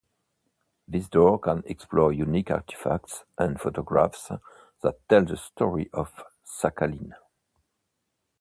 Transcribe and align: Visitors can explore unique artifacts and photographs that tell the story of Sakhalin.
Visitors 0.87 1.39
can 1.43 1.61
explore 1.67 2.11
unique 2.11 2.49
artifacts 2.49 3.23
and 3.37 3.61
photographs 3.61 4.31
that 4.81 5.07
tell 5.07 5.23
the 5.23 5.37
story 5.37 5.91
of 5.93 6.23
Sakhalin. 6.43 7.13